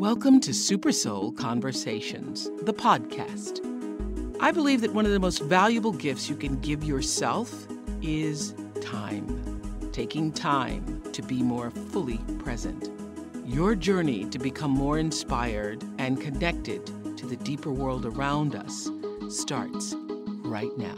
[0.00, 3.60] Welcome to Super Soul Conversations, the podcast.
[4.40, 7.66] I believe that one of the most valuable gifts you can give yourself
[8.00, 9.60] is time.
[9.92, 12.88] Taking time to be more fully present.
[13.44, 16.86] Your journey to become more inspired and connected
[17.18, 18.88] to the deeper world around us
[19.28, 19.94] starts
[20.44, 20.96] right now.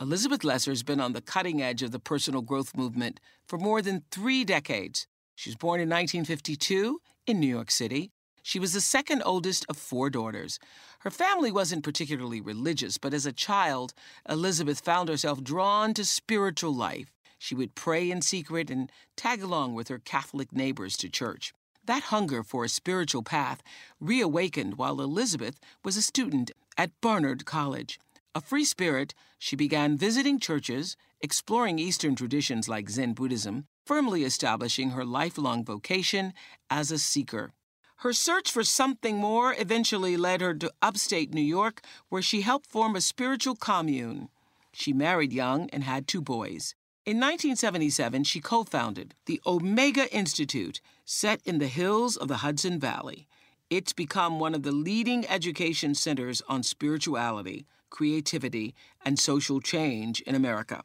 [0.00, 3.18] Elizabeth Lesser's been on the cutting edge of the personal growth movement
[3.48, 5.08] for more than three decades.
[5.34, 7.00] She was born in 1952
[7.30, 8.10] in New York City.
[8.42, 10.58] She was the second oldest of four daughters.
[11.00, 13.94] Her family wasn't particularly religious, but as a child,
[14.28, 17.12] Elizabeth found herself drawn to spiritual life.
[17.38, 21.52] She would pray in secret and tag along with her Catholic neighbors to church.
[21.84, 23.62] That hunger for a spiritual path
[24.00, 28.00] reawakened while Elizabeth was a student at Barnard College.
[28.34, 34.90] A free spirit, she began visiting churches, exploring Eastern traditions like Zen Buddhism, firmly establishing
[34.90, 36.32] her lifelong vocation
[36.68, 37.52] as a seeker.
[37.96, 42.70] Her search for something more eventually led her to upstate New York, where she helped
[42.70, 44.30] form a spiritual commune.
[44.72, 46.74] She married young and had two boys.
[47.04, 52.78] In 1977, she co founded the Omega Institute, set in the hills of the Hudson
[52.78, 53.26] Valley.
[53.68, 58.74] It's become one of the leading education centers on spirituality, creativity,
[59.04, 60.84] and social change in America.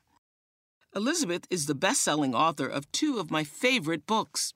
[0.95, 4.53] Elizabeth is the best selling author of two of my favorite books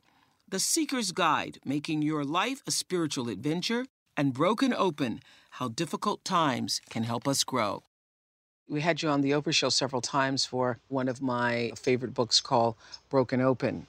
[0.48, 5.20] The Seeker's Guide Making Your Life a Spiritual Adventure, and Broken Open
[5.52, 7.84] How Difficult Times Can Help Us Grow.
[8.70, 12.40] We had you on the Oprah Show several times for one of my favorite books
[12.40, 12.76] called
[13.10, 13.88] Broken Open.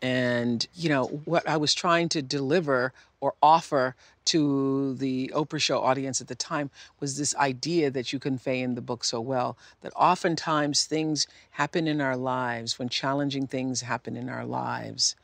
[0.00, 3.94] And, you know, what I was trying to deliver or offer
[4.26, 6.70] to the Oprah Show audience at the time
[7.00, 11.88] was this idea that you convey in the book so well that oftentimes things happen
[11.88, 15.16] in our lives, when challenging things happen in our lives,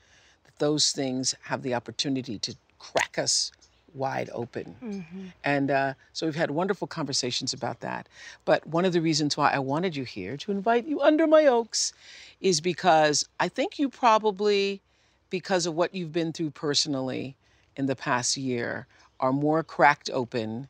[0.44, 3.52] that those things have the opportunity to crack us
[3.94, 4.74] wide open.
[4.82, 5.26] Mm-hmm.
[5.44, 8.08] And uh, so we've had wonderful conversations about that.
[8.44, 11.46] But one of the reasons why I wanted you here to invite you under my
[11.46, 11.92] oaks
[12.40, 14.80] is because I think you probably,
[15.30, 17.36] because of what you've been through personally
[17.76, 18.86] in the past year,
[19.20, 20.68] are more cracked open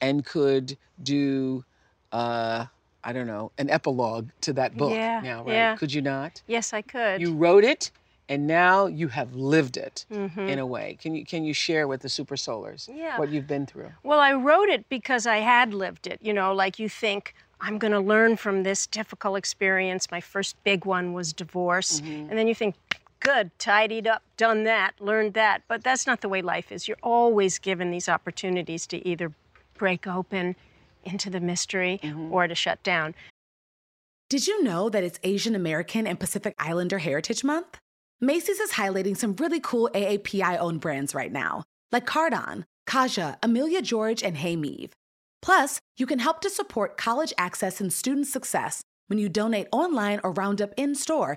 [0.00, 1.64] and could do.
[2.12, 2.66] Uh,
[3.04, 5.52] I don't know, an epilogue to that book yeah, now, right?
[5.52, 5.76] Yeah.
[5.76, 6.42] Could you not?
[6.48, 7.20] Yes, I could.
[7.20, 7.92] You wrote it
[8.28, 10.40] and now you have lived it mm-hmm.
[10.40, 10.96] in a way.
[11.00, 13.18] Can you can you share with the Super Soulers yeah.
[13.18, 13.90] what you've been through?
[14.02, 16.18] Well, I wrote it because I had lived it.
[16.22, 20.10] You know, like you think I'm going to learn from this difficult experience.
[20.10, 22.30] My first big one was divorce, mm-hmm.
[22.30, 22.74] and then you think.
[23.20, 25.62] Good, tidied up, done that, learned that.
[25.68, 26.86] But that's not the way life is.
[26.86, 29.32] You're always given these opportunities to either
[29.74, 30.56] break open
[31.04, 32.32] into the mystery mm-hmm.
[32.32, 33.14] or to shut down.
[34.28, 37.78] Did you know that it's Asian American and Pacific Islander Heritage Month?
[38.20, 41.62] Macy's is highlighting some really cool AAPI owned brands right now,
[41.92, 44.90] like Cardon, Kaja, Amelia George, and Hey Meave.
[45.42, 50.20] Plus, you can help to support college access and student success when you donate online
[50.24, 51.36] or round up in store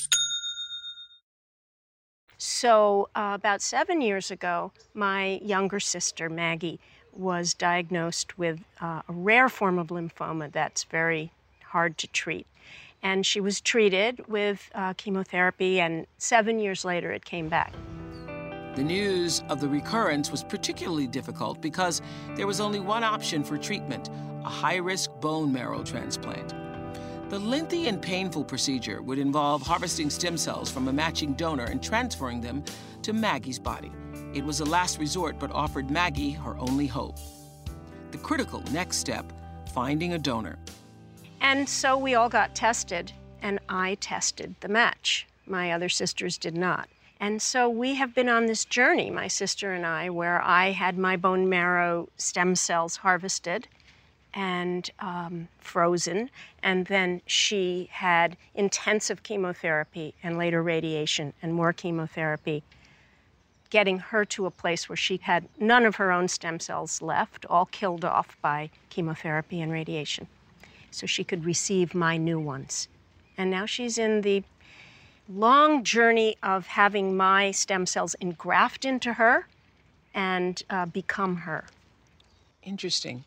[2.43, 6.79] So, uh, about seven years ago, my younger sister, Maggie,
[7.13, 11.31] was diagnosed with uh, a rare form of lymphoma that's very
[11.63, 12.47] hard to treat.
[13.03, 17.73] And she was treated with uh, chemotherapy, and seven years later, it came back.
[18.73, 22.01] The news of the recurrence was particularly difficult because
[22.35, 24.09] there was only one option for treatment
[24.43, 26.55] a high risk bone marrow transplant.
[27.31, 31.81] The lengthy and painful procedure would involve harvesting stem cells from a matching donor and
[31.81, 32.61] transferring them
[33.03, 33.89] to Maggie's body.
[34.33, 37.15] It was a last resort, but offered Maggie her only hope.
[38.11, 39.31] The critical next step
[39.73, 40.59] finding a donor.
[41.39, 45.25] And so we all got tested, and I tested the match.
[45.45, 46.89] My other sisters did not.
[47.21, 50.97] And so we have been on this journey, my sister and I, where I had
[50.97, 53.69] my bone marrow stem cells harvested
[54.33, 56.29] and um, frozen.
[56.63, 62.63] And then she had intensive chemotherapy and later radiation and more chemotherapy,
[63.69, 67.45] getting her to a place where she had none of her own stem cells left,
[67.49, 70.27] all killed off by chemotherapy and radiation.
[70.91, 72.87] So she could receive my new ones.
[73.37, 74.43] And now she's in the
[75.29, 79.47] long journey of having my stem cells engraft into her
[80.13, 81.65] and uh, become her.
[82.63, 83.23] Interesting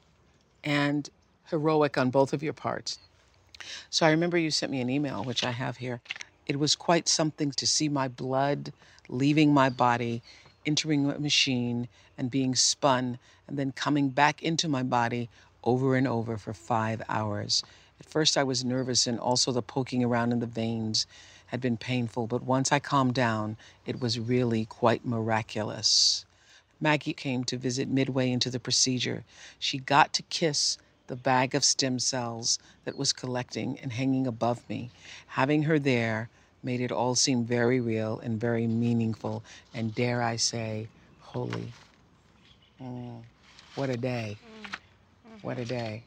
[0.64, 1.08] and
[1.50, 2.98] heroic on both of your parts.
[3.90, 6.00] So I remember you sent me an email, which I have here.
[6.46, 8.72] It was quite something to see my blood
[9.08, 10.22] leaving my body,
[10.66, 15.28] entering a machine, and being spun, and then coming back into my body
[15.62, 17.62] over and over for five hours.
[18.00, 21.06] At first, I was nervous, and also the poking around in the veins
[21.46, 23.56] had been painful, but once I calmed down,
[23.86, 26.24] it was really quite miraculous.
[26.84, 29.24] Maggie came to visit midway into the procedure.
[29.58, 30.76] She got to kiss
[31.06, 34.90] the bag of stem cells that was collecting and hanging above me.
[35.28, 36.28] Having her there
[36.62, 39.42] made it all seem very real and very meaningful,
[39.72, 40.88] and dare I say,
[41.20, 41.72] holy.
[42.82, 43.22] Mm,
[43.76, 44.36] what a day.
[45.40, 46.02] What a day.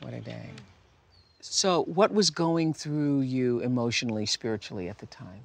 [0.00, 0.50] What a day.
[1.40, 5.44] So, what was going through you emotionally, spiritually at the time?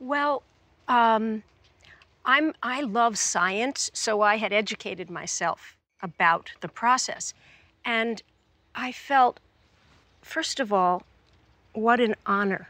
[0.00, 0.42] Well,
[0.88, 1.44] um,
[2.24, 7.34] I'm, I love science, so I had educated myself about the process.
[7.84, 8.22] And
[8.74, 9.40] I felt,
[10.20, 11.02] first of all,
[11.72, 12.68] what an honor,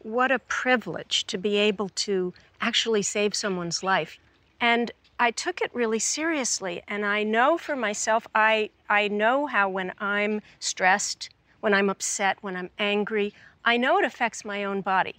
[0.00, 4.18] what a privilege to be able to actually save someone's life.
[4.60, 6.82] And I took it really seriously.
[6.88, 11.28] And I know for myself, I, I know how when I'm stressed,
[11.60, 15.16] when I'm upset, when I'm angry, I know it affects my own body.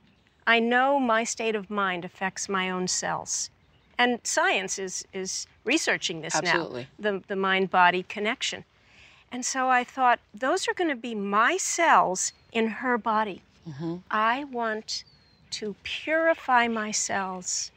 [0.47, 3.49] I know my state of mind affects my own cells.
[3.97, 6.87] And science is, is researching this Absolutely.
[6.97, 8.65] now, the, the mind body connection.
[9.31, 13.43] And so I thought, those are going to be my cells in her body.
[13.67, 13.97] Mm-hmm.
[14.09, 15.03] I want
[15.51, 17.71] to purify my cells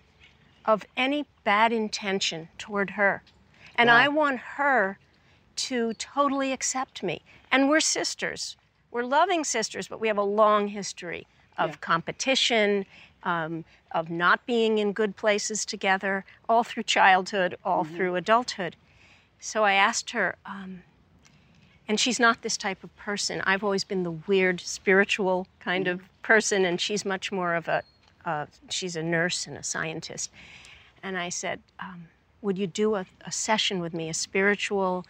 [0.64, 3.22] of any bad intention toward her.
[3.76, 3.96] And Wow.
[3.96, 4.99] I want her
[5.56, 7.22] to totally accept me.
[7.52, 8.56] And we're sisters.
[8.90, 11.26] We're loving sisters, but we have a long history
[11.58, 11.76] of Yeah.
[11.76, 12.86] competition,
[13.22, 18.76] um, of not being in good places together, all through childhood, all through adulthood.
[19.38, 20.82] So I asked her, um,
[21.86, 23.42] and she's not this type of person.
[23.42, 27.82] I've always been the weird, spiritual kind of person, and she's much more of a,
[28.24, 30.30] uh, she's a nurse and a scientist.
[31.02, 32.08] And I said, um,
[32.40, 35.04] Would you do a, a session with me, a spiritual,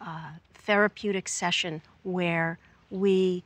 [0.00, 2.58] uh, therapeutic session where
[2.90, 3.42] we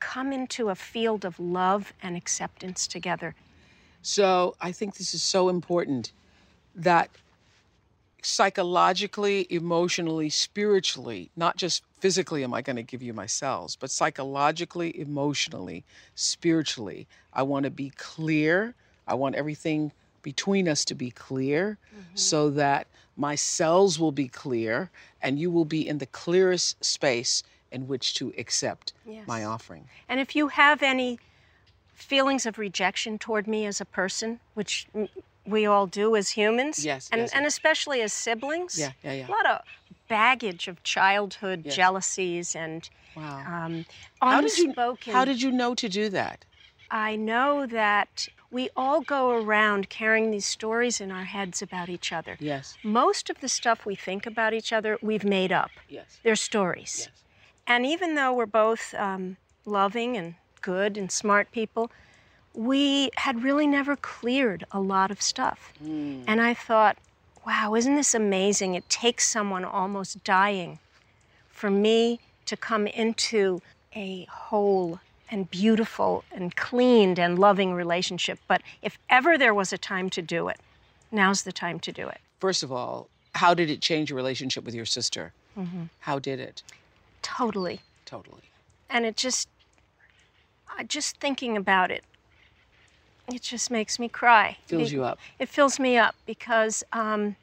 [0.00, 3.34] come into a field of love and acceptance together?
[4.02, 6.12] So I think this is so important
[6.74, 7.10] that
[8.22, 13.90] psychologically, emotionally, spiritually, not just physically am I going to give you my cells, but
[13.90, 18.74] psychologically, emotionally, spiritually, I want to be clear.
[19.06, 22.16] I want everything between us to be clear mm-hmm.
[22.16, 22.86] so that
[23.16, 24.90] my cells will be clear
[25.22, 28.92] and you will be in the clearest space in which to accept
[29.26, 29.88] my offering.
[30.08, 31.18] And if you have any
[31.94, 34.86] feelings of rejection toward me as a person, which
[35.44, 37.52] we all do as humans, Yes, and, yes, and yes.
[37.54, 39.28] especially as siblings, Yeah, yeah, yeah.
[39.28, 39.60] a lot of
[40.08, 41.74] baggage of childhood Yes.
[41.76, 43.38] jealousies and Wow.
[43.46, 43.86] um,
[44.22, 45.12] How did you unspoken.
[45.12, 46.44] how did you know to do that?
[46.90, 52.12] I know that we all go around carrying these stories in our heads about each
[52.12, 52.38] other.
[52.40, 52.78] Yes.
[52.82, 55.72] Most of the stuff we think about each other, we've made up.
[55.88, 56.18] Yes.
[56.22, 57.08] They're stories.
[57.10, 57.24] Yes.
[57.68, 61.90] And even though we're both um, loving and good and smart people,
[62.54, 65.72] we had really never cleared a lot of stuff.
[66.26, 66.96] And I thought,
[67.46, 68.74] wow, isn't this amazing?
[68.74, 70.78] It takes someone almost dying
[71.50, 73.60] for me to come into
[73.94, 74.98] a whole
[75.30, 78.38] and beautiful and cleaned and loving relationship.
[78.48, 80.58] But if ever there was a time to do it,
[81.12, 82.18] now's the time to do it.
[82.40, 85.32] First of all, how did it change your relationship with your sister?
[85.56, 85.84] Mm-hmm.
[86.00, 86.62] How did it?
[87.36, 87.80] Totally.
[88.04, 88.42] Totally.
[88.88, 89.48] And it just,
[90.76, 92.04] I just thinking about it,
[93.32, 94.56] it just makes me cry.
[94.66, 95.18] Fills It- you up.
[95.38, 97.36] It fills me up because um,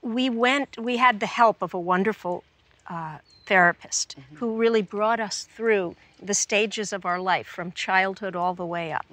[0.00, 2.44] we went, we had the help of a wonderful
[2.88, 8.54] uh, therapist who really brought us through the stages of our life from childhood all
[8.54, 9.06] the way up,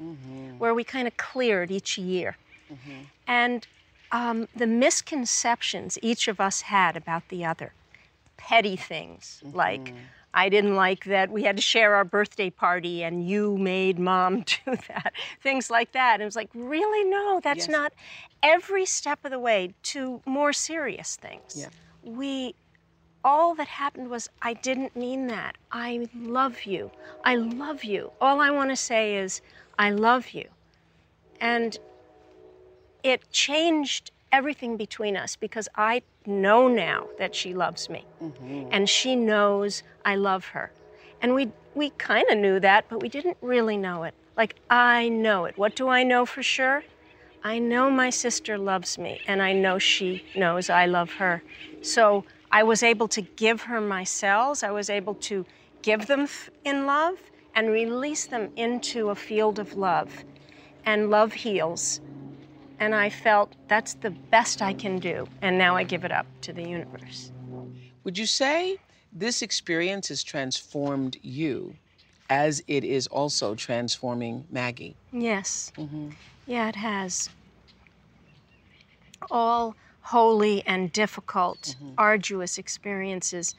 [0.57, 2.37] where we kind of cleared each year.
[3.27, 3.65] And
[4.11, 7.73] um, the misconceptions each of us had about the other,
[8.37, 9.97] petty things like, mm-hmm.
[10.33, 14.41] I didn't like that we had to share our birthday party and you made mom
[14.65, 15.13] do that.
[15.41, 16.15] Things like that.
[16.15, 17.09] And it was like, really?
[17.09, 17.69] No, that's Yes.
[17.69, 17.93] not
[18.43, 21.55] every step of the way to more serious things.
[21.55, 21.69] Yeah.
[22.03, 22.55] We
[23.23, 25.57] all that happened was I didn't mean that.
[25.71, 26.91] I love you.
[27.23, 28.11] I love you.
[28.21, 29.41] All I want to say is
[29.79, 30.47] I love you.
[31.41, 31.77] And
[33.03, 38.05] it changed everything between us because I know now that she loves me.
[38.21, 38.69] Mm-hmm.
[38.71, 40.71] And she knows I love her.
[41.21, 44.13] And we we kind of knew that, but we didn't really know it.
[44.37, 45.57] Like I know it.
[45.57, 46.83] What do I know for sure?
[47.43, 51.43] I know my sister loves me and I know she knows I love her.
[51.81, 54.63] So I was able to give her my cells.
[54.63, 55.45] I was able to
[55.81, 56.27] give them
[56.63, 57.19] in love
[57.53, 60.23] and release them into a field of love.
[60.85, 62.01] And love heals.
[62.79, 65.27] And I felt that's the best I can do.
[65.41, 67.31] And now I give it up to the universe.
[68.03, 68.77] Would you say
[69.11, 71.75] this experience has transformed you
[72.29, 74.97] as it is also transforming Maggie?
[75.11, 75.71] Yes.
[76.45, 77.29] Yeah, it has.
[79.31, 83.55] All holy and difficult, arduous experiences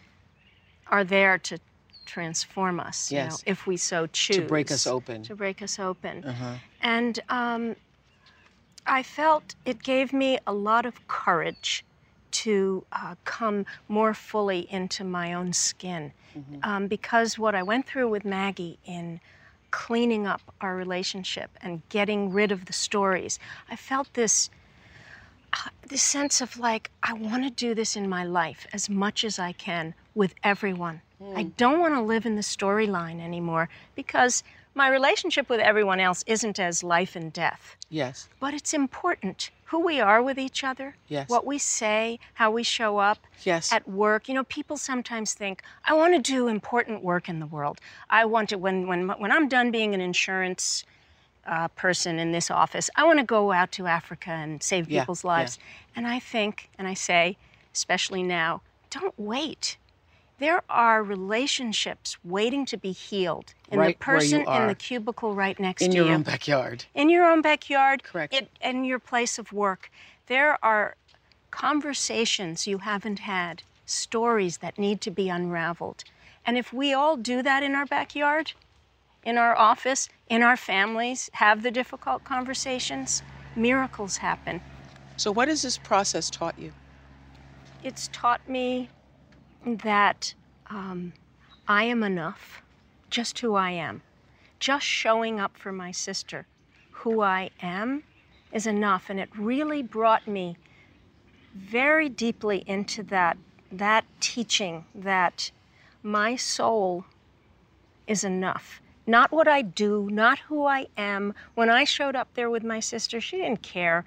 [0.89, 1.59] are there to
[2.05, 4.37] transform us, you know, if we so choose.
[4.37, 5.23] To break us open.
[5.25, 6.25] To break us open.
[6.25, 6.55] Uh-huh.
[6.81, 7.77] And um,
[8.87, 11.85] I felt it gave me a lot of courage
[12.33, 16.13] to uh, come more fully into my own skin.
[16.63, 19.21] Um, because what I went through with Maggie in
[19.71, 23.39] cleaning up our relationship and getting rid of the stories,
[23.71, 24.51] I felt this.
[25.53, 29.25] uh, This sense of like, I want to do this in my life as much
[29.25, 31.01] as I can with everyone.
[31.35, 34.45] I don't want to live in the storyline anymore because
[34.77, 37.77] my relationship with everyone else isn't as life and death.
[37.89, 38.29] Yes.
[38.39, 41.29] But it's important who we are with each other, Yes.
[41.29, 43.73] what we say, how we show up Yes.
[43.73, 44.29] at work.
[44.29, 47.81] You know, people sometimes think, I want to do important work in the world.
[48.11, 50.85] I want to, when, when, when I'm done being an insurance
[51.47, 55.01] uh, person in this office, I want to go out to Africa and save Yeah,
[55.01, 55.29] people's yeah.
[55.31, 55.59] lives.
[55.97, 57.37] And I think, and I say,
[57.75, 59.79] especially now, don't wait.
[60.39, 65.59] There are relationships waiting to be healed in Right the person in the cubicle right
[65.59, 66.03] next In to you.
[66.03, 66.85] In your own backyard.
[66.95, 68.35] in your own backyard, Correct.
[68.35, 69.91] It, in your place of work.
[70.27, 70.97] There are
[71.51, 76.05] conversations you haven't had, stories that need to be unraveled.
[76.45, 78.53] And if we all do that in our backyard,
[79.25, 83.23] in our office, in our families, have the difficult conversations,
[83.57, 84.61] miracles happen.
[85.17, 86.73] So, what has this process taught you?
[87.83, 88.91] It's taught me
[89.67, 90.35] that
[90.71, 91.13] um,
[91.67, 92.63] I am enough,
[93.11, 94.03] just who I am.
[94.61, 96.47] Just showing up for my sister,
[96.91, 98.05] who I am,
[98.53, 99.11] is enough.
[99.11, 100.57] And it really brought me
[101.55, 103.37] very deeply into that,
[103.73, 105.51] that teaching that
[106.03, 107.05] my soul
[108.07, 108.81] is enough.
[109.07, 111.35] Not what I do, not who I am.
[111.55, 114.05] When I showed up there with my sister, she didn't care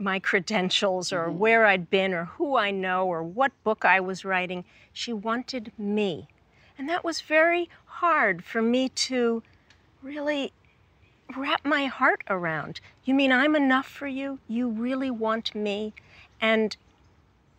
[0.00, 1.38] my credentials or mm-hmm.
[1.38, 4.64] where I'd been or who I know or what book I was writing.
[4.92, 6.28] She wanted me.
[6.78, 9.42] And that was very hard for me to
[10.02, 10.52] really
[11.36, 12.80] wrap my heart around.
[13.04, 14.38] You mean I'm enough for you?
[14.48, 15.92] You really want me?
[16.40, 16.76] And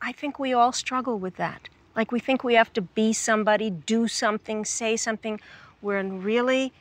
[0.01, 1.69] I think we all struggle with that.
[1.95, 5.39] Like we think we have to be somebody, do something, say something,
[5.81, 6.73] when really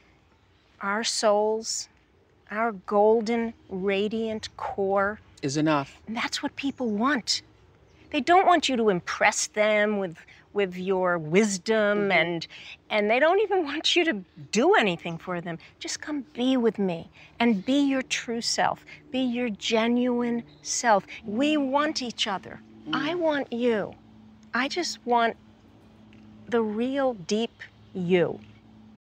[0.81, 1.88] our souls,
[2.50, 5.99] our golden, radiant core, Is enough.
[6.07, 7.43] and that's what people want.
[8.11, 10.17] They don't want you to impress them with
[10.53, 12.13] with your wisdom mm-hmm.
[12.13, 12.47] and
[12.91, 15.59] and they don't even want you to do anything for them.
[15.79, 18.85] Just come be with me and be your true self.
[19.11, 21.07] Be your genuine self.
[21.25, 22.61] We want each other.
[22.83, 22.95] Mm-hmm.
[22.95, 23.95] I want you.
[24.53, 25.37] I just want
[26.49, 27.63] the real deep
[27.95, 28.41] you.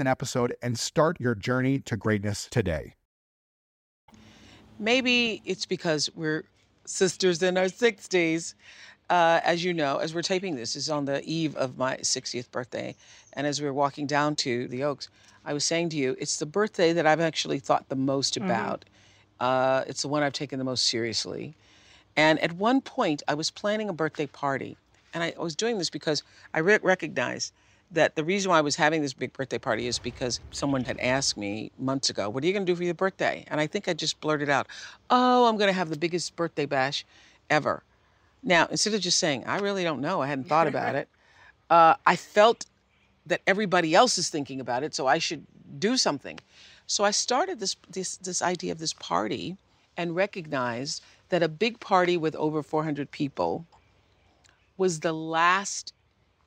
[0.00, 2.94] an episode and start your journey to greatness today.
[4.78, 6.44] Maybe it's because we're
[6.86, 8.54] sisters in our 60s.
[9.10, 12.50] Uh, as you know, as we're taping this, is on the eve of my 60th
[12.50, 12.94] birthday.
[13.34, 15.08] And as we were walking down to the Oaks,
[15.44, 18.84] I was saying to you, it's the birthday that I've actually thought the most about.
[19.40, 21.54] Uh, it's the one I've taken the most seriously.
[22.16, 24.76] And at one point, I was planning a birthday party.
[25.12, 26.22] And I was doing this because
[26.54, 27.52] I re- recognized
[27.92, 30.98] that the reason why I was having this big birthday party is because someone had
[31.00, 33.44] asked me months ago, What are you going to do for your birthday?
[33.48, 34.68] And I think I just blurted out,
[35.08, 37.04] Oh, I'm going to have the biggest birthday bash
[37.48, 37.82] ever.
[38.42, 41.08] Now, instead of just saying, I really don't know, I hadn't thought about it,
[41.70, 42.66] uh, I felt
[43.26, 45.46] that everybody else is thinking about it, so I should
[45.78, 46.38] do something.
[46.86, 49.56] So I started this, this, this idea of this party
[49.96, 53.66] and recognized that a big party with over 400 people
[54.76, 55.92] was the last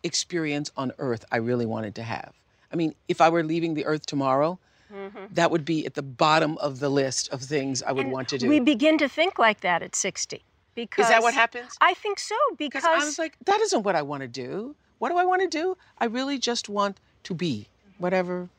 [0.04, 2.34] experience on earth I really wanted to have.
[2.72, 4.60] I mean, if I were leaving the earth tomorrow,
[4.94, 5.26] mm-hmm.
[5.32, 8.30] that would be at the bottom of the list of things I would And want
[8.30, 8.50] to do.
[8.50, 10.44] We begin to think like that at 60.
[10.76, 11.78] Because Is that what happens?
[11.82, 14.76] I think so because I was like, that isn't what I want to do.
[14.98, 15.78] What do I want to do?
[16.00, 17.68] I really just want to be
[18.00, 18.50] whatever.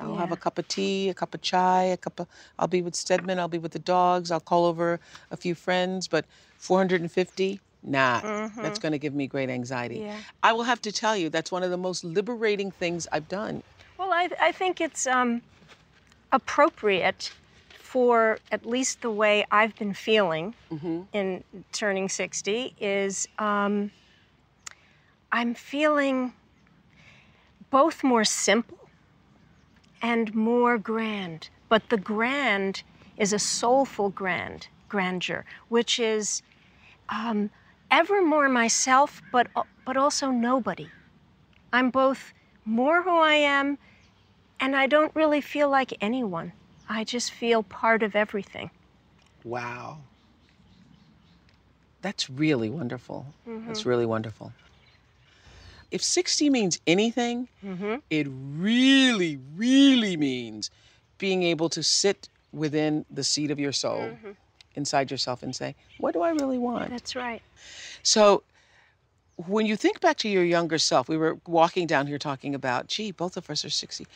[0.00, 2.28] I'll have a cup of tea, a cup of chai, a cup of.
[2.58, 3.38] I'll be with Stedman.
[3.38, 4.30] I'll be with the dogs.
[4.30, 6.06] I'll call over a few friends.
[6.06, 6.24] But
[6.58, 9.96] 450, nah, that's going to give me great anxiety.
[9.96, 10.06] Mm-hmm.
[10.06, 10.18] Yeah.
[10.42, 13.62] I will have to tell you, that's one of the most liberating things I've done.
[13.98, 15.42] Well, I, I think it's um,
[16.32, 17.32] appropriate
[17.78, 20.54] for at least the way I've been feeling
[21.12, 23.90] in turning 60 is um,
[25.32, 26.34] I'm feeling
[27.70, 28.88] both more simple
[30.02, 31.48] and more grand.
[31.68, 32.82] But the grand
[33.16, 36.42] is a soulful grand, grandeur, which is
[37.08, 37.50] um,
[37.90, 40.88] ever more myself, but, uh, but also nobody.
[41.72, 42.32] I'm both
[42.64, 43.78] more who I am,
[44.60, 46.52] and I don't really feel like anyone.
[46.88, 48.70] I just feel part of everything.
[49.44, 49.98] Wow.
[52.00, 53.26] That's really wonderful.
[53.46, 53.88] That's mm-hmm.
[53.88, 54.52] really wonderful.
[55.90, 57.96] If 60 means anything, mm-hmm.
[58.10, 60.70] it really, really means
[61.16, 64.30] being able to sit within the seat of your soul, mm-hmm.
[64.78, 66.88] Inside yourself, and say, What do I really want?
[66.88, 67.42] That's right.
[68.02, 68.42] So,
[69.46, 72.88] when you think back to your younger self, we were walking down here talking about,
[72.88, 74.06] gee, both of us are 60.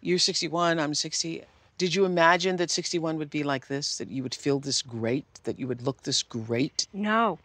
[0.00, 1.44] You're 61, I'm 60.
[1.78, 5.26] Did you imagine that 61 would be like this, that you would feel this great,
[5.44, 6.86] that you would look this great?
[6.92, 7.38] No,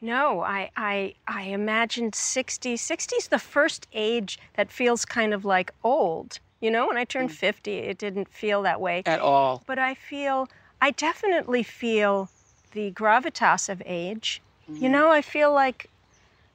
[0.00, 0.40] no.
[0.40, 2.76] I, I, I imagined 60.
[2.76, 6.40] 60 is the first age that feels kind of like old.
[6.60, 7.34] You know, when I turned mm.
[7.34, 9.02] 50, it didn't feel that way.
[9.04, 9.62] At all.
[9.66, 10.48] But I feel,
[10.80, 12.28] I definitely feel
[12.72, 14.42] the gravitas of age.
[14.68, 15.88] You know, I feel like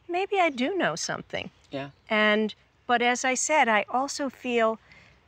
[0.10, 1.50] maybe I do know something.
[1.72, 1.90] Yeah.
[2.10, 2.54] And,
[2.88, 4.78] but as I said, I also feel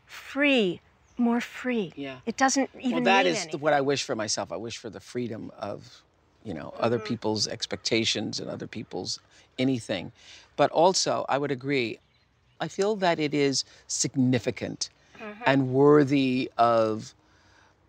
[0.05, 0.79] free,
[1.17, 1.93] more free.
[1.95, 2.17] Yeah.
[2.25, 3.59] It doesn't even Well, that is anything.
[3.61, 4.51] what I wish for myself.
[4.51, 6.03] I wish for the freedom of,
[6.43, 7.07] you know, other Mm-hmm.
[7.07, 9.19] people's expectations and other people's
[9.57, 10.11] anything.
[10.55, 11.99] But also, I would agree,
[12.59, 14.89] I feel that it is significant
[15.21, 15.43] Mm-hmm.
[15.45, 17.15] and worthy of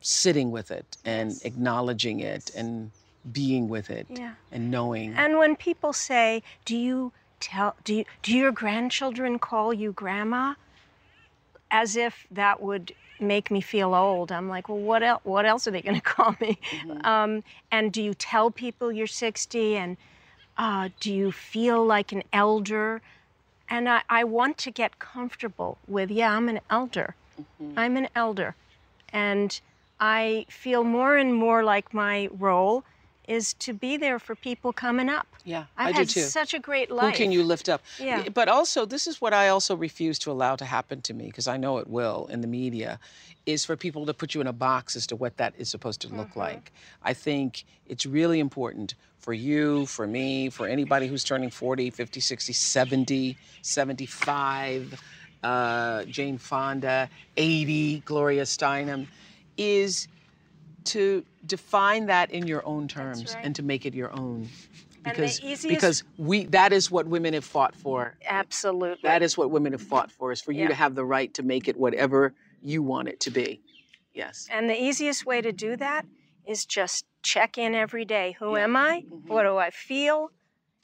[0.05, 2.93] sitting with it and acknowledging it and
[3.33, 4.35] being with it Yeah.
[4.53, 5.15] and knowing.
[5.15, 10.55] And when people say, "Do you tell do you, do your grandchildren call you grandma?"
[11.71, 14.31] as if that would make me feel old.
[14.31, 16.59] I'm like, "Well, what else what else are they going to call me?"
[17.03, 19.97] Um, and do you tell people you're 60 and
[20.59, 23.01] uh, do you feel like an elder?
[23.69, 27.17] And I, I want to get comfortable with, yeah, I'm an elder.
[27.77, 28.55] I'm an elder.
[29.09, 29.59] And
[30.01, 32.85] I feel more and more like my role
[33.29, 35.27] is to be there for people coming up.
[35.45, 36.21] Yeah, I've I had do too.
[36.23, 37.13] such a great life.
[37.13, 37.83] Who can you lift up?
[37.99, 38.29] Yeah.
[38.29, 41.49] But also, this is what I also refuse to allow to happen to me because
[41.49, 42.99] I know it will in the media,
[43.47, 46.01] is for people to put you in a box as to what that is supposed
[46.03, 46.73] to look like.
[47.03, 52.21] I think it's really important for you, for me, for anybody who's turning 40, 50,
[52.21, 55.03] 60, 70, 75,
[55.43, 59.07] uh, Jane Fonda, 80, Gloria Steinem,
[59.57, 60.09] is
[60.85, 63.45] to define that in your own terms right.
[63.45, 64.49] and to make it your own
[65.03, 69.01] because easiest- because we that is what women have fought for Absolutely.
[69.03, 70.69] that is what women have fought for is for you Yeah.
[70.69, 73.61] to have the right to make it whatever you want it to be
[74.15, 76.07] yes And the easiest way to do that
[76.47, 78.37] is just check in every day.
[78.39, 78.65] Who Yeah.
[78.65, 79.05] am I?
[79.11, 79.29] Mhm.
[79.29, 80.31] What do I feel?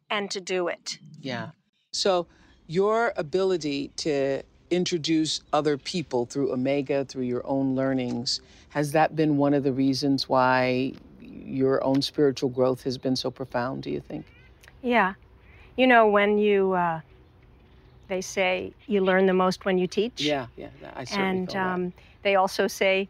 [0.09, 0.99] And to do it.
[1.21, 1.51] yeah
[1.93, 2.27] so
[2.67, 9.37] your ability to introduce other people through omega through your own learnings has that been
[9.37, 14.01] one of the reasons why your own spiritual growth has been so profound do you
[14.01, 14.25] think
[14.83, 15.15] Yeah.
[15.77, 17.01] You know, when you, uh,
[18.09, 20.21] they say you learn the most when you teach.
[20.23, 21.61] yeah yeah i certainly And feel that.
[21.75, 23.09] um, they also say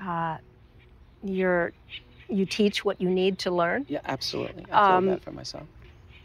[0.00, 0.36] uh,
[1.24, 1.72] you're,
[2.28, 3.86] you teach what you need to learn.
[3.88, 5.64] yeah absolutely i feel um, that for myself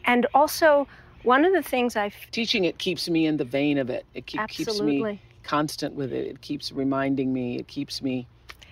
[0.05, 0.87] And also,
[1.27, 4.05] one of the things I've teaching it keeps me in the vein of it.
[4.13, 6.25] It keep, keeps me constant with it.
[6.25, 7.57] It keeps reminding me.
[7.57, 8.27] It keeps me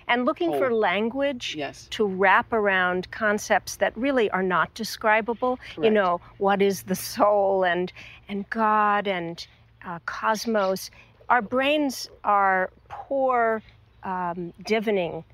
[0.08, 1.88] and looking for language yes.
[1.90, 5.58] to wrap around concepts that really are not describable.
[5.80, 7.92] You know, what is the soul and
[8.28, 9.46] and God and
[9.84, 10.90] uh, cosmos.
[11.28, 13.62] Our brains are poor
[14.04, 15.24] um, divining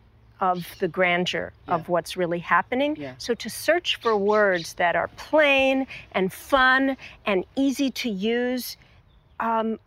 [0.43, 1.75] of the grandeur Yeah.
[1.75, 2.97] of what's really happening.
[2.97, 3.15] Yeah.
[3.19, 8.77] So to search for words that are plain and fun and easy to use.
[9.41, 9.79] Um,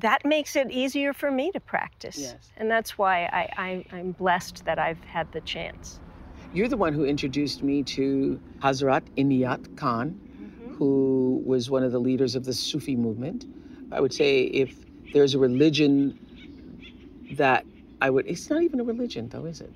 [0.00, 2.18] that makes it easier for me to practice.
[2.18, 2.50] Yes.
[2.58, 5.98] And that's why I, I, I'm blessed that I've had the chance.
[6.52, 10.74] You're the one who introduced me to Hazrat Inayat Khan, Mm-hmm.
[10.74, 13.46] who was one of the leaders of the Sufi movement.
[13.90, 14.70] I would say if
[15.14, 16.18] there's a religion
[17.32, 17.64] that
[18.00, 19.72] I would, it's not even a religion though, is it?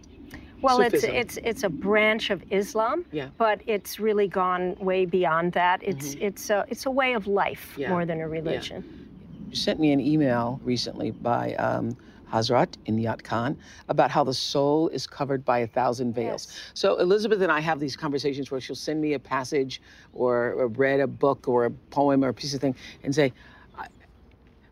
[0.61, 1.11] Well, Sufism.
[1.11, 3.29] it's it's it's a branch of Islam, Yeah.
[3.37, 5.83] but it's really gone way beyond that.
[5.83, 7.81] It's it's a it's a way of life Mm-hmm.
[7.81, 7.89] Yeah.
[7.91, 9.09] more than a religion.
[9.51, 11.97] You sent me an email recently by um,
[12.33, 13.59] Hazrat Inayat Khan
[13.89, 16.47] about how the soul is covered by a thousand veils.
[16.49, 16.71] Yes.
[16.75, 19.83] So Elizabeth and I have these conversations where she'll send me a passage
[20.15, 23.33] or, or read a book or a poem or a piece of thing and say,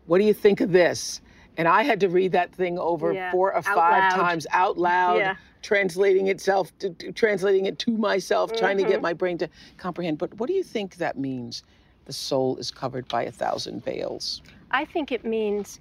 [0.07, 1.19] "What do you think of this?"
[1.57, 5.17] And I had to read that thing over Yeah, four or five times out loud,
[5.17, 5.35] Yeah.
[5.61, 8.91] translating itself, to, to- translating it to myself, trying to Mm-hmm.
[8.93, 10.17] get my brain to comprehend.
[10.17, 11.63] But what do you think that means?
[12.05, 14.41] The soul is covered by a thousand veils.
[14.71, 15.79] I think it means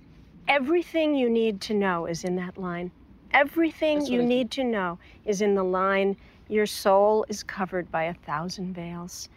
[0.48, 2.90] everything you need to know is in that line.
[3.33, 4.28] Everything you I think.
[4.28, 6.16] need to know is in the line.
[6.48, 9.28] Your soul is covered by a thousand veils.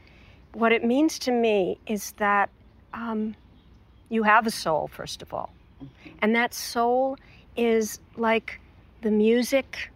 [0.53, 2.49] What it means to me is that
[2.93, 3.35] um,
[4.09, 5.51] you have a soul, first of all.
[6.21, 7.17] And that soul
[7.55, 8.59] is like
[9.01, 9.91] the music,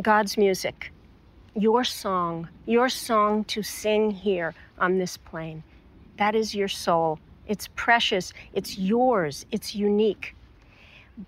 [0.00, 0.92] God's music,
[1.54, 5.62] your song, your song to sing here on this plane.
[6.18, 7.18] That is your soul.
[7.46, 10.34] It's precious, it's yours, it's unique.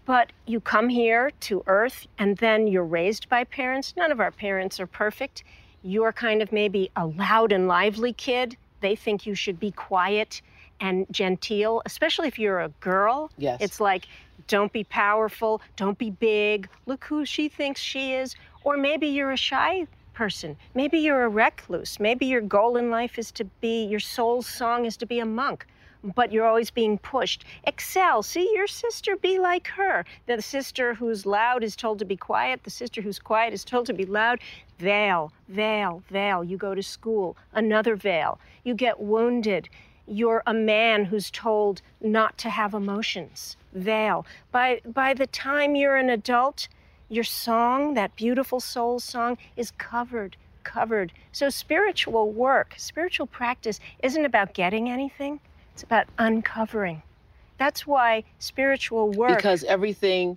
[0.07, 3.94] But you come here to earth and then you're raised by parents.
[3.96, 5.44] None of our parents are perfect.
[5.83, 8.57] You're kind of maybe a loud and lively kid.
[8.81, 10.40] They think you should be quiet
[10.81, 13.31] and genteel, especially if you're a girl.
[13.39, 13.59] Yes.
[13.61, 14.07] It's like,
[14.49, 18.35] don't be powerful, don't be big, look who she thinks she is.
[18.65, 20.57] Or maybe you're a shy person.
[20.75, 21.99] Maybe you're a recluse.
[22.01, 25.27] Maybe your goal in life is to be, your soul's song is to be a
[25.27, 25.67] monk
[26.15, 27.45] but you're always being pushed.
[27.65, 28.23] Excel.
[28.23, 30.05] See your sister, be like her.
[30.27, 32.63] The sister who's loud is told to be quiet.
[32.65, 34.41] The sister who's quiet is told to be loud.
[34.79, 36.45] Veil, veil, veil.
[36.45, 38.39] You go to school, another veil.
[38.65, 39.69] You get wounded.
[40.07, 43.57] You're a man who's told not to have emotions.
[43.73, 44.27] Veil.
[44.53, 46.69] By, by the time you're an adult,
[47.09, 51.12] your song, that beautiful soul song, is covered, covered.
[51.33, 55.40] So spiritual work, spiritual practice isn't about getting anything.
[55.73, 57.03] It's about uncovering.
[57.59, 59.37] That's why spiritual work.
[59.37, 60.37] Because everything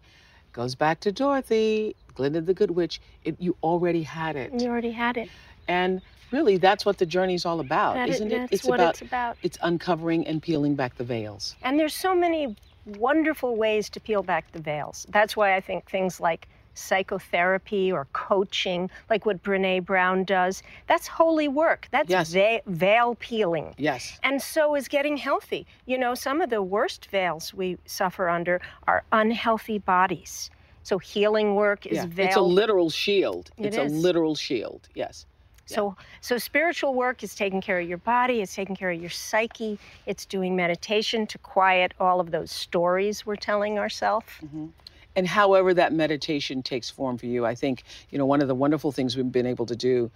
[0.53, 2.99] goes back to Dorothy, Glinda the Good Witch.
[3.23, 4.60] It, you already had it.
[4.60, 5.30] you already had it.
[5.67, 8.49] And really, that's what the journey's all about, That it- isn't it?
[8.51, 9.37] that's what about, it's about.
[9.43, 11.55] It's uncovering and peeling back the veils.
[11.63, 12.55] And there's so many
[12.97, 15.05] wonderful ways to peel back the veils.
[15.09, 21.07] That's why I think things like psychotherapy or coaching, like what Brene Brown does, that's
[21.07, 21.87] holy work.
[21.91, 22.29] That's Yes.
[22.31, 23.73] ve- veil peeling.
[23.77, 24.19] Yes.
[24.23, 25.65] And so is getting healthy.
[25.85, 30.49] You know, some of the worst veils we suffer under are unhealthy bodies.
[30.83, 32.05] So healing work is yeah.
[32.05, 32.27] veil.
[32.27, 33.51] It's a literal shield.
[33.57, 33.91] It it's is.
[33.91, 34.87] a literal shield.
[34.95, 35.25] Yes.
[35.67, 39.10] So so spiritual work is taking care of your body, it's taking care of your
[39.10, 44.27] psyche, it's doing meditation to quiet all of those stories we're telling ourselves.
[44.43, 44.67] Mm-hmm.
[45.15, 48.56] And however that meditation takes form for you, I think, you know, one of the
[48.56, 50.12] wonderful things we've been able to do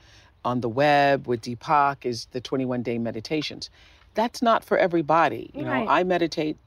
[0.45, 3.69] on the web with Deepak is the 21 day meditations.
[4.13, 5.49] That's not for everybody.
[5.53, 6.57] You know, I meditate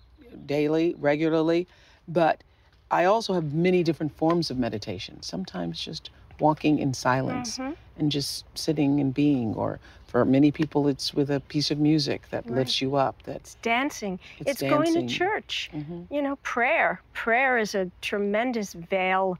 [0.47, 1.69] daily, regularly,
[2.09, 2.43] but
[2.91, 5.23] I also have many different forms of meditation.
[5.23, 7.59] Sometimes just walking in silence
[7.99, 12.23] and just sitting and being, or for many people, it's with a piece of music
[12.31, 13.17] that lifts you up.
[13.25, 14.21] That's Dancing.
[14.39, 15.71] It's It's, going to church.
[15.75, 16.07] Mhm.
[16.11, 17.01] You know, prayer.
[17.13, 19.39] Prayer is a tremendous veil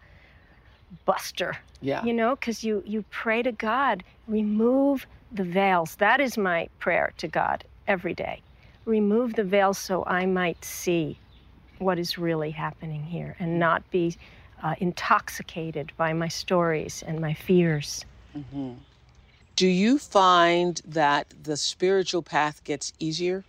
[1.05, 1.57] buster.
[1.81, 2.05] yeah.
[2.05, 5.97] You know, because you you pray to God, remove the veils.
[5.97, 8.41] That is my prayer to God every day.
[8.85, 11.19] Remove the veils so I might see
[11.79, 14.17] what is really happening here and not be
[14.65, 18.05] uh, intoxicated by my stories and my fears.
[19.55, 23.45] Do you find that the spiritual path gets easier?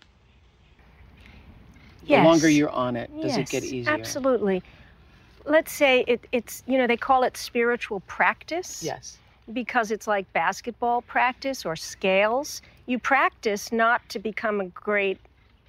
[2.07, 3.91] The longer you're on it, does it get easier?
[3.91, 4.61] Absolutely.
[5.45, 8.83] Let's say it, it's, you know, they call it spiritual practice.
[8.83, 9.17] Yes.
[9.53, 12.61] because it's like basketball practice or scales.
[12.87, 15.19] You practice not to become a great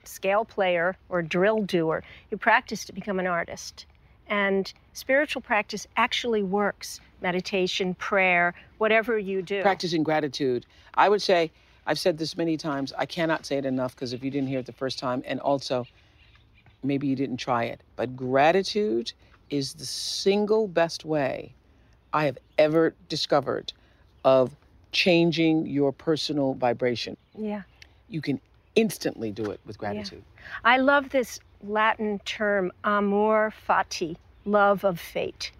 [0.04, 2.02] scale player or drill doer.
[2.30, 3.86] You practice to become an artist.
[4.28, 7.00] And spiritual practice actually works.
[7.22, 9.62] Meditation, prayer, whatever you do.
[9.62, 10.66] Practicing gratitude.
[10.94, 11.50] I would say,
[11.86, 14.58] I've said this many times, I cannot say it enough because if you didn't hear
[14.58, 15.86] it the first time, and also
[16.82, 19.12] maybe you didn't try it, but gratitude
[19.50, 21.54] is the single best way
[22.12, 23.72] I have ever discovered
[24.24, 24.54] of
[24.92, 27.16] changing your personal vibration.
[27.38, 27.62] Yeah.
[28.08, 28.40] You can
[28.74, 30.22] instantly do it with gratitude.
[30.64, 35.50] I love this Latin term, amor fati, love of fate,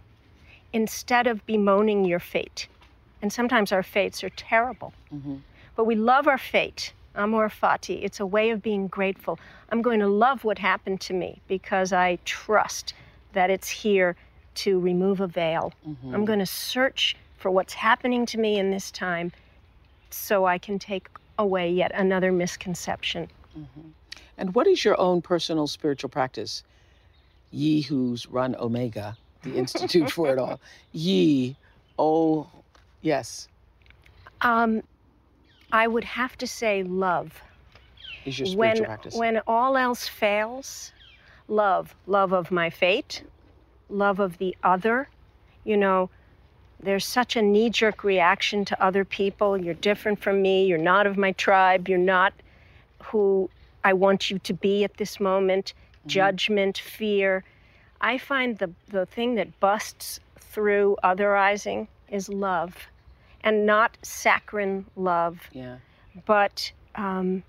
[0.72, 2.68] instead of bemoaning your fate.
[3.22, 4.92] And sometimes our fates are terrible.
[5.12, 5.37] Mm-hmm.
[5.74, 8.02] But we love our fate, amor fati.
[8.02, 9.38] It's a way of being grateful.
[9.70, 12.94] I'm going to love what happened to me because I trust
[13.32, 14.16] that it's here
[14.56, 15.72] to remove a veil.
[15.87, 16.14] Mm-hmm.
[16.14, 19.32] I'm going to search for what's happening to me in this time
[20.11, 23.28] so I can take away yet another misconception.
[23.59, 23.88] Mm-hmm.
[24.38, 26.62] And what is your own personal spiritual practice?
[27.51, 30.61] Ye who's run Omega, the Institute for It All.
[30.92, 31.57] Ye,
[31.99, 32.49] oh,
[33.03, 33.49] yes,
[34.42, 34.83] Um,
[35.72, 37.40] I would have to say love.
[38.25, 39.14] is your spiritual When practice.
[39.14, 40.92] when all else fails,
[41.49, 43.22] love, love of my fate,
[43.88, 45.09] love of the other.
[45.64, 46.11] You know,
[46.81, 49.57] there's such a knee-jerk reaction to other people.
[49.57, 50.66] You're different from me.
[50.66, 51.88] You're not of my tribe.
[51.88, 52.33] You're not
[53.05, 53.49] who
[53.87, 55.72] I want you to be at this moment.
[56.07, 57.44] Judgment, fear.
[58.01, 62.75] I find the the thing that busts through otherizing is love,
[63.44, 65.77] and not saccharine love yeah,
[66.27, 67.44] but um,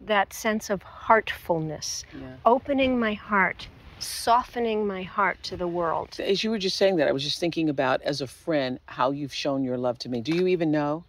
[0.00, 2.34] that sense of heartfulness, yeah.
[2.44, 3.68] opening my heart,
[4.00, 6.18] softening my heart to the world.
[6.18, 9.12] As you were just saying that, I was just thinking about as a friend how
[9.12, 10.22] you've shown your love to me.
[10.22, 11.04] Do you even know?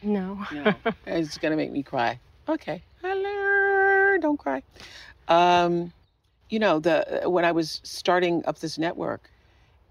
[0.00, 0.46] No.
[0.52, 0.74] No.
[1.06, 2.20] it's gonna make me cry.
[2.48, 2.82] Okay.
[3.02, 4.18] Hello.
[4.20, 4.62] Don't cry.
[5.28, 5.92] Um,
[6.48, 9.30] you know, the when I was starting up this network,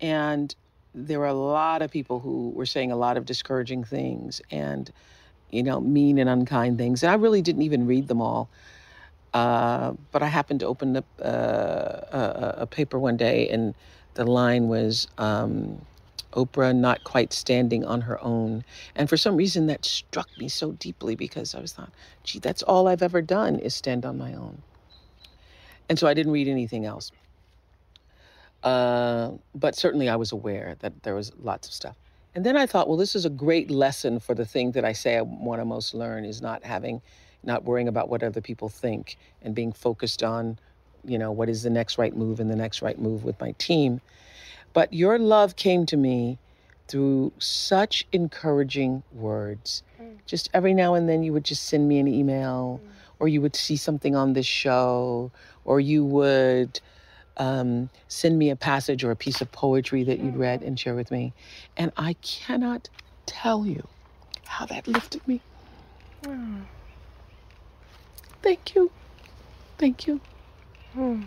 [0.01, 0.53] and
[0.93, 4.91] there were a lot of people who were saying a lot of discouraging things and,
[5.51, 7.03] you know, mean and unkind things.
[7.03, 8.49] And I really didn't even read them all.
[9.33, 11.25] Uh, but I happened to open up uh,
[12.11, 13.75] a, a paper one day, and
[14.15, 15.79] the line was um,
[16.33, 18.63] Oprah not quite standing on her own.
[18.95, 21.91] And for some reason, that struck me so deeply because I was thought,
[22.23, 24.61] gee, that's all I've ever done is stand on my own.
[25.89, 27.11] And so I didn't read anything else.
[28.63, 31.95] Uh, but certainly I was aware that there was lots of stuff.
[32.35, 34.93] And then I thought, well, this is a great lesson for the thing that I
[34.93, 37.01] say I want to most learn is not having,
[37.43, 40.59] not worrying about what other people think and being focused on,
[41.03, 43.53] you know, what is the next right move and the next right move with my
[43.53, 43.99] team.
[44.73, 46.37] But your love came to me
[46.87, 49.83] through such encouraging words.
[50.25, 52.81] Just every now and then you would just send me an email,
[53.19, 55.31] or you would see something on this show,
[55.65, 56.79] or you would
[57.37, 60.95] um, send me a passage or a piece of poetry that you'd read and share
[60.95, 61.33] with me.
[61.77, 62.89] And I cannot
[63.25, 63.87] tell you
[64.45, 65.41] how that lifted me.
[68.41, 68.91] Thank you.
[69.77, 70.19] Thank you.
[70.93, 71.23] Hmm.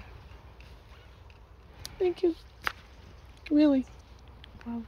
[1.99, 2.35] Thank you.
[3.53, 3.85] Really.
[4.67, 4.83] Well,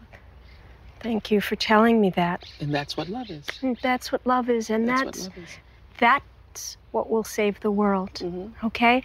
[1.00, 2.44] thank you for telling me that.
[2.60, 3.44] And that's what love is.
[3.62, 5.50] And That's what love is, and That's, that's what love is.
[5.98, 8.10] that's what will save the world.
[8.14, 8.52] Mhm.
[8.64, 9.02] Okay?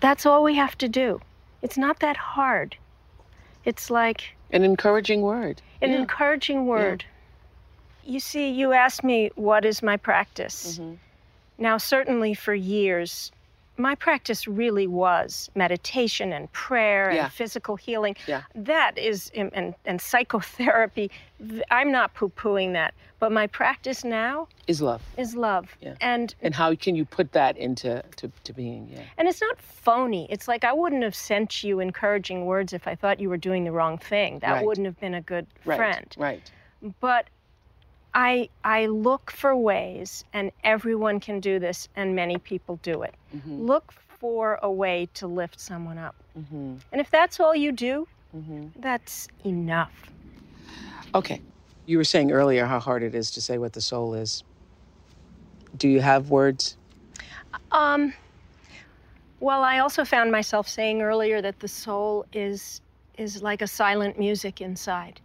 [0.00, 1.20] That's all we have to do.
[1.62, 2.76] It's not that hard.
[3.64, 5.60] It's like An encouraging word.
[5.80, 5.98] an Yeah.
[5.98, 7.04] encouraging word.
[8.04, 10.78] You see, you asked me what is my practice.
[10.78, 10.94] Mm-hmm.
[11.58, 13.30] Now, certainly for years,
[13.82, 17.28] my practice really was meditation and prayer and Yeah.
[17.28, 18.16] physical healing.
[18.26, 18.42] Yeah.
[18.54, 21.10] That is, and, and, psychotherapy.
[21.70, 22.94] I'm not poo pooing that.
[23.18, 25.00] But my practice now Is love.
[25.16, 25.76] is love.
[25.80, 25.94] Yeah.
[26.00, 28.88] And And how can you put that into to, to being?
[28.92, 29.02] Yeah.
[29.18, 30.26] and it's not phony.
[30.30, 33.62] It's like I wouldn't have sent you encouraging words if I thought you were doing
[33.64, 34.38] the wrong thing.
[34.40, 34.64] That Right.
[34.66, 35.76] wouldn't have been a good Right.
[35.76, 36.14] friend.
[36.18, 36.50] Right.
[37.00, 37.28] But
[38.14, 43.14] I I look for ways, and everyone can do this, and many people do it.
[43.34, 43.62] Mm-hmm.
[43.66, 46.14] Look for a way to lift someone up.
[46.38, 46.76] Mm-hmm.
[46.92, 48.80] And if that's all you do, Mm-hmm.
[48.80, 49.92] that's enough.
[51.14, 51.42] Okay.
[51.84, 54.42] You were saying earlier how hard it is to say what the soul is.
[55.76, 56.78] Do you have words?
[57.72, 58.14] Um,
[59.40, 62.80] well, I also found myself saying earlier that the soul is
[63.18, 65.20] is like a silent music inside,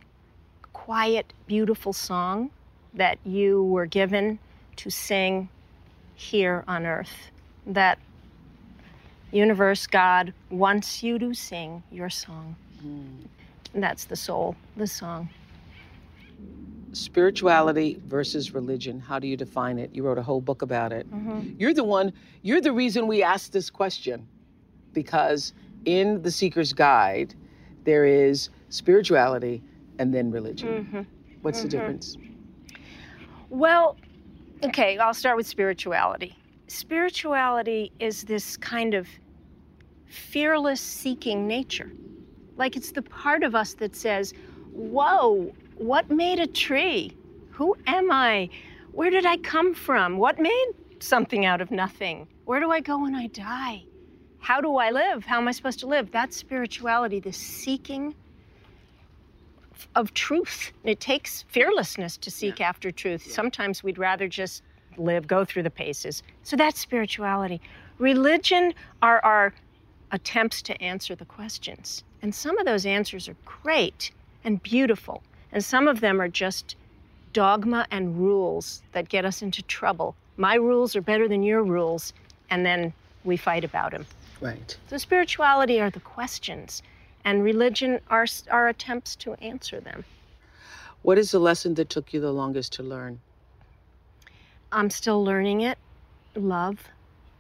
[0.73, 2.50] quiet, beautiful song
[2.97, 4.38] that you were given
[4.75, 5.49] to sing
[6.15, 7.31] here on earth.
[7.65, 7.99] That
[9.31, 12.55] universe, God wants you to sing your song.
[12.81, 15.29] And that's the soul, the song.
[16.93, 18.99] Spirituality versus religion.
[18.99, 19.93] How do you define it?
[19.93, 21.10] You wrote a whole book about it.
[21.12, 21.55] Mm-hmm.
[21.60, 24.27] You're the one, you're the reason we asked this question.
[24.93, 25.53] Because
[25.86, 27.36] in The Seeker's Guide,
[27.83, 29.62] there is spirituality
[29.99, 30.67] and then religion.
[30.67, 31.01] Mm-hmm.
[31.41, 31.77] What's the mm-hmm.
[31.77, 32.17] difference?
[33.49, 33.97] Well,
[34.63, 36.36] okay, I'll start with spirituality.
[36.67, 39.07] Spirituality is this kind of
[40.05, 41.91] fearless seeking nature.
[42.57, 44.33] Like it's the part of us that says,
[44.73, 47.15] Whoa, what made a tree?
[47.51, 48.49] Who am I?
[48.91, 50.17] Where did I come from?
[50.17, 50.67] What made
[50.99, 52.27] something out of nothing?
[52.45, 53.83] Where do I go when I die?
[54.39, 55.25] How do I live?
[55.25, 56.12] How am I supposed to live?
[56.12, 58.13] That's spirituality, the seeking
[59.95, 60.71] of truth.
[60.83, 63.31] It takes fearlessness to seek after truth.
[63.31, 64.63] Sometimes we'd rather just
[64.97, 66.23] live, go through the paces.
[66.43, 67.61] So that's spirituality.
[67.99, 69.53] Religion are our
[70.11, 72.03] attempts to answer the questions.
[72.21, 74.11] And some of those answers are great
[74.43, 75.21] and beautiful.
[75.51, 76.75] And some of them are just
[77.33, 80.15] dogma and rules that get us into trouble.
[80.37, 82.13] My rules are better than your rules.
[82.49, 84.05] And then we fight about them.
[84.39, 84.77] Right.
[84.89, 86.83] So spirituality are the questions,
[87.27, 90.05] and religion are our attempts to answer them.
[91.01, 93.19] What is the lesson that took you the longest to learn?
[94.71, 95.77] I'm still learning it.
[96.35, 96.87] Love,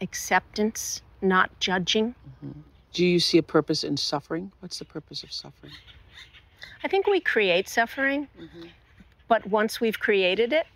[0.01, 2.15] acceptance, not judging.
[2.91, 4.51] Do you see a purpose in suffering?
[4.59, 5.71] What's the purpose of suffering?
[6.83, 8.27] I think we create suffering,
[9.29, 10.67] but once we've created it,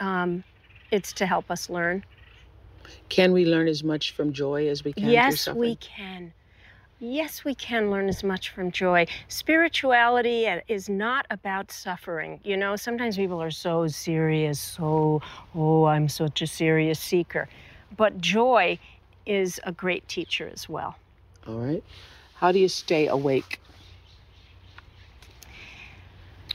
[0.00, 0.42] um,
[0.90, 2.04] it's to help us learn.
[3.08, 5.60] Can we learn as much from joy as we can through yes, suffering?
[5.60, 6.32] we can.
[6.98, 9.06] Yes, we can learn as much from joy.
[9.28, 12.40] Spirituality uh, is not about suffering.
[12.42, 15.20] You know, sometimes people are so serious, so,
[15.54, 17.50] oh, I'm such a serious seeker.
[17.98, 18.78] But joy
[19.26, 20.96] is a great teacher as well.
[21.46, 21.84] All right.
[22.36, 23.60] How do you stay awake?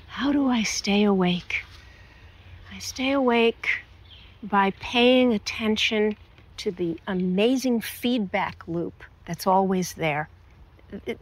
[0.07, 1.63] How do I stay awake?
[2.73, 3.69] I stay awake
[4.41, 6.17] by paying attention
[6.57, 10.29] to the amazing feedback loop that's always there.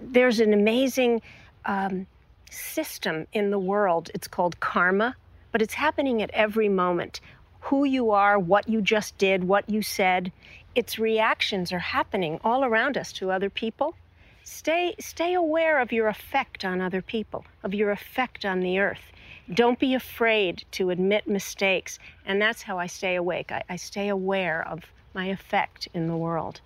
[0.02, 1.22] There's an amazing
[1.66, 2.08] um,
[2.50, 4.10] system in the world.
[4.14, 5.16] It's called karma,
[5.52, 7.22] but it's happening at every moment.
[7.62, 10.32] Who you are, what you just did, what you said,
[10.76, 13.96] its reactions are happening all around us to other people.
[14.44, 19.12] Stay, stay aware of your effect on other people, of your effect on the earth.
[19.54, 22.00] Don't be afraid to admit mistakes.
[22.26, 23.52] And that's how I stay awake.
[23.52, 26.62] I, I stay aware of my effect in the world.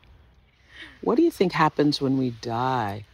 [1.01, 3.05] What do you think happens when we die?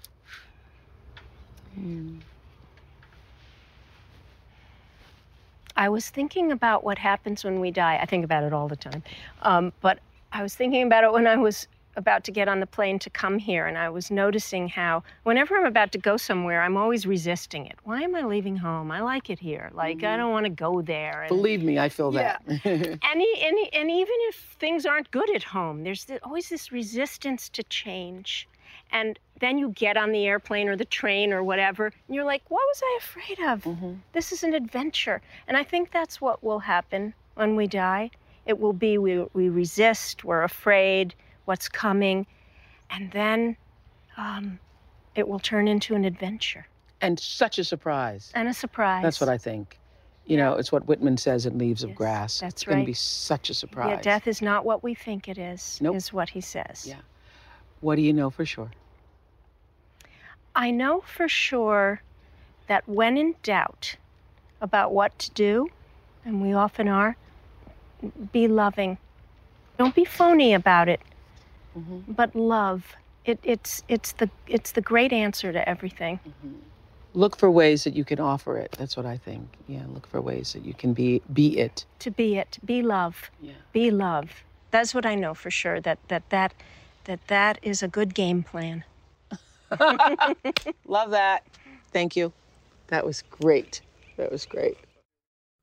[5.75, 7.97] I was thinking about what happens when we die.
[8.01, 9.01] I think about it all the time.
[9.43, 9.99] Um, but
[10.31, 11.67] I was thinking about it when I was
[11.99, 15.55] about to get on the plane to come here, and I was noticing how whenever
[15.55, 17.77] I'm about to go somewhere, I'm always resisting it.
[17.83, 18.89] Why am I leaving home?
[18.89, 19.69] I like it here.
[19.73, 20.17] Like, I mm-hmm.
[20.17, 21.21] don't want to go there.
[21.21, 22.41] And, Believe me, I feel that.
[22.47, 27.63] and, and, and even if things aren't good at home, there's always this resistance to
[27.63, 28.47] change.
[28.91, 32.43] And then you get on the airplane or the train or whatever, and you're like,
[32.49, 33.63] what was I afraid of?
[33.63, 33.93] Mm-hmm.
[34.13, 35.21] This is an adventure.
[35.47, 38.09] And I think that's what will happen when we die.
[38.45, 41.13] It will be we, we resist, we're afraid,
[41.49, 42.27] what's coming,
[42.91, 43.57] and then
[44.17, 44.59] um,
[45.15, 46.67] it will turn into an adventure
[47.01, 48.31] and such a surprise.
[48.35, 49.01] and a surprise.
[49.01, 49.79] That's what I think.
[50.27, 52.39] You know, it's what Whitman says in Leaves of Grass.
[52.39, 53.89] that's it's going to be such a surprise.
[53.89, 55.95] Yeah, death is not what we think it is, Nope.
[55.95, 56.85] is what he says.
[56.87, 56.97] Yeah.
[57.81, 58.69] What do you know for sure?
[60.55, 62.03] I know for sure
[62.67, 63.95] that when in doubt
[64.61, 65.69] about what to do,
[66.25, 67.17] and we often are,
[68.31, 68.99] be loving.
[69.79, 71.01] Don't be phony about it,
[71.77, 72.13] Mm-hmm.
[72.13, 72.95] but love.
[73.25, 76.19] It, it's, it's, the, it's the great answer to everything.
[76.27, 76.55] Mm-hmm.
[77.13, 78.75] Look for ways that you can offer it.
[78.77, 79.47] That's what I think.
[79.67, 81.85] Yeah, look for ways that you can be be it.
[81.99, 83.31] To be it, be love.
[83.41, 83.53] Yeah.
[83.73, 84.29] Be love.
[84.71, 85.81] That's what I know for sure.
[85.81, 86.53] That that that
[87.05, 88.83] that that is a good game plan.
[90.87, 91.43] Love that.
[91.91, 92.31] Thank you.
[92.87, 93.81] That was great.
[94.17, 94.77] That was great.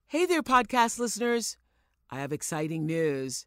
[0.08, 1.56] Hey there, podcast listeners.
[2.10, 3.46] I have exciting news.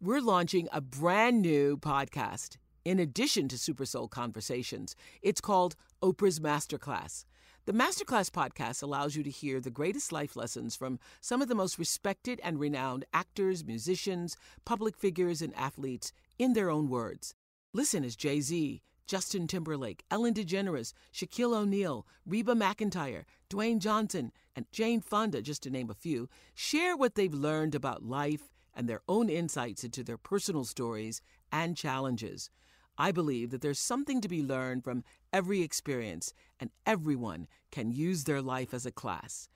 [0.00, 4.94] We're launching a brand new podcast in addition to Super Soul Conversations.
[5.22, 7.24] It's called Oprah's Masterclass.
[7.66, 11.56] The Masterclass podcast allows you to hear the greatest life lessons from some of the
[11.56, 17.34] most respected and renowned actors, musicians, public figures, and athletes in their own words.
[17.74, 24.70] Listen as Jay Z, Justin Timberlake, Ellen DeGeneres, Shaquille O'Neal, Reba McEntire, Dwayne Johnson, and
[24.70, 28.48] Jane Fonda, just to name a few, share what they've learned about life
[28.78, 31.20] and their own insights into their personal stories
[31.50, 32.48] and challenges.
[32.96, 38.24] I believe that there's something to be learned from every experience, and everyone can use
[38.24, 39.48] their life as a class.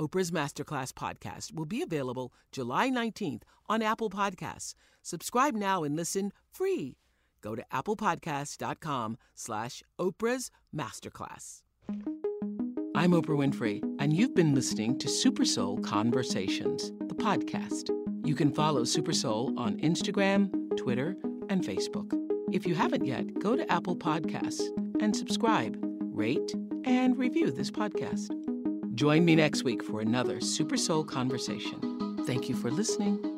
[0.00, 4.74] Oprah's Masterclass podcast will be available July 19th on Apple Podcasts.
[5.02, 6.96] Subscribe now and listen free.
[7.40, 11.62] Go to applepodcast.com slash Oprah's Masterclass.
[12.94, 18.07] I'm Oprah Winfrey, and you've been listening to Super Soul Conversations, the podcast.
[18.24, 21.16] You can follow Super Soul on Instagram, Twitter,
[21.48, 22.12] and Facebook.
[22.52, 24.62] If you haven't yet, go to Apple Podcasts
[25.00, 26.54] and subscribe, rate,
[26.84, 28.34] and review this podcast.
[28.94, 32.18] Join me next week for another Super Soul conversation.
[32.26, 33.37] Thank you for listening.